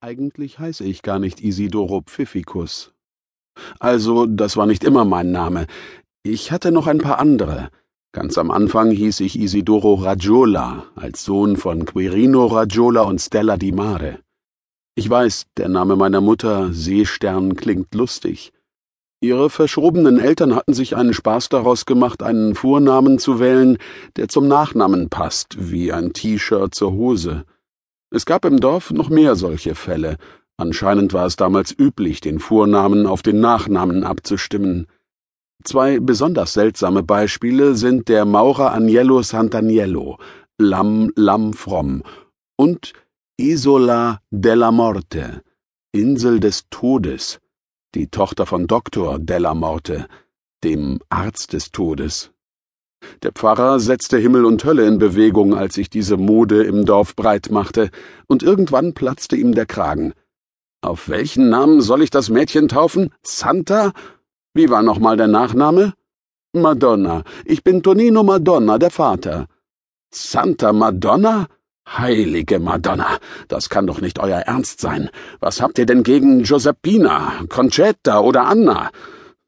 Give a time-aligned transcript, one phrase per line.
[0.00, 2.92] Eigentlich heiße ich gar nicht Isidoro Pfiffikus.
[3.80, 5.66] Also, das war nicht immer mein Name.
[6.22, 7.70] Ich hatte noch ein paar andere.
[8.12, 13.72] Ganz am Anfang hieß ich Isidoro Raggiola, als Sohn von Quirino Raggiola und Stella di
[13.72, 14.20] Mare.
[14.94, 18.52] Ich weiß, der Name meiner Mutter, Seestern, klingt lustig.
[19.20, 23.78] Ihre verschrobenen Eltern hatten sich einen Spaß daraus gemacht, einen Vornamen zu wählen,
[24.14, 27.44] der zum Nachnamen passt, wie ein T-Shirt zur Hose.
[28.10, 30.16] Es gab im Dorf noch mehr solche Fälle.
[30.56, 34.86] Anscheinend war es damals üblich, den Vornamen auf den Nachnamen abzustimmen.
[35.62, 40.18] Zwei besonders seltsame Beispiele sind der Maurer Agnello Sant'Agnello,
[40.56, 42.02] Lamm Lamm Fromm,
[42.56, 42.92] und
[43.36, 45.42] Isola della Morte,
[45.92, 47.40] Insel des Todes,
[47.94, 50.08] die Tochter von Doktor della Morte,
[50.64, 52.32] dem Arzt des Todes.
[53.22, 57.50] Der Pfarrer setzte Himmel und Hölle in Bewegung, als sich diese Mode im Dorf breit
[57.50, 57.90] machte,
[58.28, 60.12] und irgendwann platzte ihm der Kragen.
[60.82, 63.10] Auf welchen Namen soll ich das Mädchen taufen?
[63.22, 63.92] Santa?
[64.54, 65.94] Wie war nochmal der Nachname?
[66.52, 67.24] Madonna.
[67.44, 69.46] Ich bin Tonino Madonna, der Vater.
[70.12, 71.48] Santa Madonna?
[71.88, 75.10] Heilige Madonna, das kann doch nicht euer Ernst sein.
[75.40, 78.90] Was habt ihr denn gegen Giuseppina, Concetta oder Anna?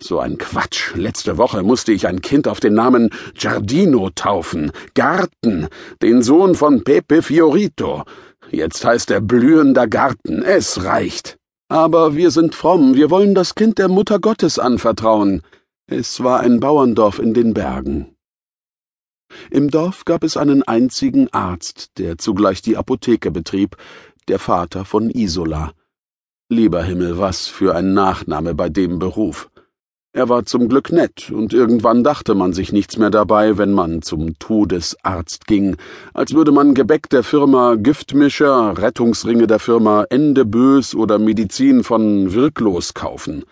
[0.02, 0.94] So ein Quatsch.
[0.94, 4.72] Letzte Woche musste ich ein Kind auf den Namen Giardino taufen.
[4.94, 5.68] Garten.
[6.02, 8.04] Den Sohn von Pepe Fiorito.
[8.50, 10.42] Jetzt heißt er blühender Garten.
[10.42, 11.36] Es reicht.
[11.68, 12.94] Aber wir sind fromm.
[12.94, 15.42] Wir wollen das Kind der Mutter Gottes anvertrauen.
[15.86, 18.16] Es war ein Bauerndorf in den Bergen.
[19.50, 23.76] Im Dorf gab es einen einzigen Arzt, der zugleich die Apotheke betrieb,
[24.28, 25.72] der Vater von Isola.
[26.48, 29.50] Lieber Himmel, was für ein Nachname bei dem Beruf.
[30.12, 34.02] Er war zum Glück nett, und irgendwann dachte man sich nichts mehr dabei, wenn man
[34.02, 35.76] zum Todesarzt ging,
[36.14, 42.94] als würde man Gebäck der Firma Giftmischer, Rettungsringe der Firma Endebös oder Medizin von Wirklos
[42.94, 43.44] kaufen.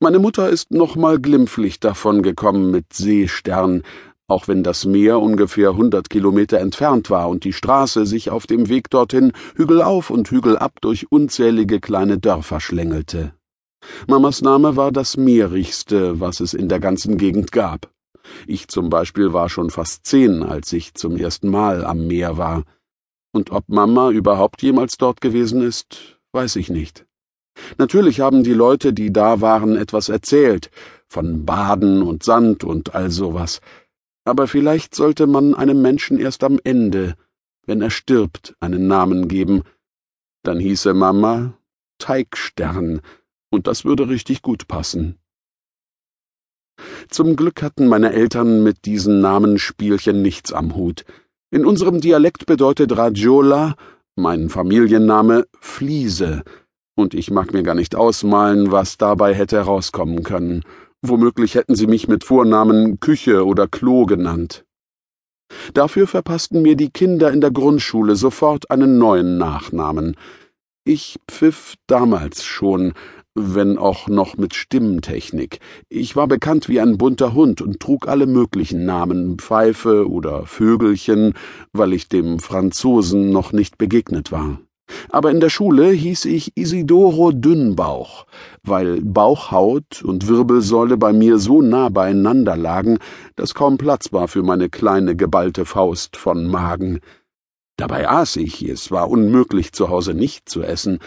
[0.00, 3.82] Meine Mutter ist noch mal glimpflich davongekommen mit Seestern,
[4.28, 8.68] auch wenn das Meer ungefähr hundert Kilometer entfernt war und die Straße sich auf dem
[8.68, 13.32] Weg dorthin Hügel auf und Hügel ab durch unzählige kleine Dörfer schlängelte.
[14.06, 17.90] Mamas Name war das mehrigste, was es in der ganzen Gegend gab.
[18.46, 22.64] Ich zum Beispiel war schon fast zehn, als ich zum ersten Mal am Meer war.
[23.32, 27.06] Und ob Mama überhaupt jemals dort gewesen ist, weiß ich nicht.
[27.78, 30.70] Natürlich haben die Leute, die da waren, etwas erzählt,
[31.08, 33.60] von Baden und Sand und all sowas.
[34.24, 37.16] Aber vielleicht sollte man einem Menschen erst am Ende,
[37.66, 39.62] wenn er stirbt, einen Namen geben.
[40.42, 41.54] Dann hieße Mama
[41.98, 43.02] Teigstern,
[43.50, 45.18] und das würde richtig gut passen.
[47.08, 51.04] Zum Glück hatten meine Eltern mit diesen Namensspielchen nichts am Hut.
[51.50, 53.74] In unserem Dialekt bedeutet Raggiola,
[54.16, 56.42] mein Familienname, Fliese,
[56.96, 60.62] und ich mag mir gar nicht ausmalen, was dabei hätte herauskommen können.
[61.02, 64.64] Womöglich hätten sie mich mit Vornamen Küche oder Klo genannt.
[65.72, 70.16] Dafür verpassten mir die Kinder in der Grundschule sofort einen neuen Nachnamen.
[70.84, 72.92] Ich pfiff damals schon,
[73.34, 75.60] wenn auch noch mit Stimmtechnik.
[75.88, 81.34] Ich war bekannt wie ein bunter Hund und trug alle möglichen Namen, Pfeife oder Vögelchen,
[81.72, 84.60] weil ich dem Franzosen noch nicht begegnet war.
[85.10, 88.26] Aber in der Schule hieß ich Isidoro Dünnbauch,
[88.62, 92.98] weil Bauchhaut und Wirbelsäule bei mir so nah beieinander lagen,
[93.36, 97.00] dass kaum Platz war für meine kleine geballte Faust von Magen.
[97.76, 100.98] Dabei aß ich, es war unmöglich zu Hause nicht zu essen,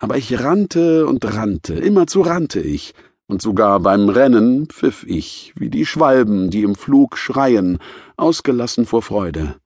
[0.00, 2.94] aber ich rannte und rannte, immerzu rannte ich,
[3.28, 7.78] und sogar beim Rennen pfiff ich, wie die Schwalben, die im Flug schreien,
[8.16, 9.56] ausgelassen vor Freude.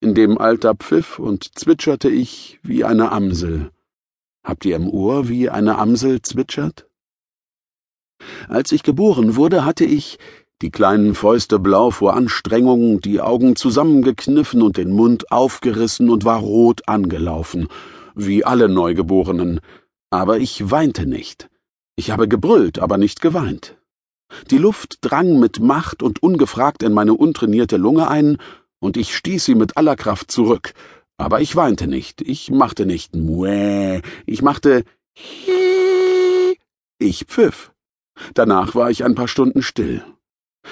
[0.00, 3.70] In dem Alter pfiff und zwitscherte ich wie eine Amsel.
[4.44, 6.88] Habt ihr im Ohr, wie eine Amsel zwitschert?
[8.48, 10.18] Als ich geboren wurde, hatte ich,
[10.62, 16.38] die kleinen Fäuste blau vor Anstrengung, die Augen zusammengekniffen und den Mund aufgerissen und war
[16.38, 17.68] rot angelaufen,
[18.16, 19.60] wie alle Neugeborenen,
[20.10, 21.48] aber ich weinte nicht.
[21.94, 23.76] Ich habe gebrüllt, aber nicht geweint.
[24.50, 28.38] Die Luft drang mit Macht und ungefragt in meine untrainierte Lunge ein,
[28.80, 30.74] und ich stieß sie mit aller Kraft zurück,
[31.16, 34.84] aber ich weinte nicht, ich machte nicht Muä, ich machte.
[36.98, 37.72] Ich pfiff.
[38.34, 40.02] Danach war ich ein paar Stunden still.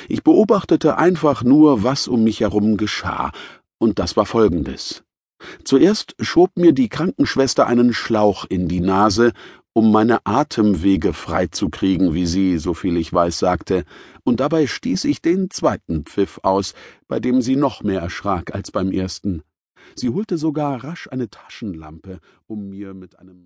[0.08, 3.32] Ich beobachtete einfach nur, was um mich herum geschah,
[3.78, 5.03] und das war folgendes.
[5.62, 9.32] Zuerst schob mir die Krankenschwester einen Schlauch in die Nase,
[9.72, 13.84] um meine Atemwege freizukriegen, wie sie, soviel ich weiß, sagte,
[14.22, 16.74] und dabei stieß ich den zweiten Pfiff aus,
[17.08, 19.42] bei dem sie noch mehr erschrak als beim ersten.
[19.96, 23.42] Sie holte sogar rasch eine Taschenlampe, um mir mit einem